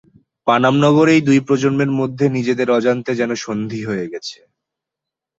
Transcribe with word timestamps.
পানাম 0.47 0.75
নগরেই 0.83 1.21
দুই 1.27 1.39
প্রজন্মের 1.47 1.91
মধ্যে 1.99 2.25
নিজেদের 2.37 2.67
অজান্তে 2.71 3.11
যেন 3.15 3.31
সন্ধি 3.43 3.81
হয়ে 3.85 4.05
গেছে। 4.07 4.37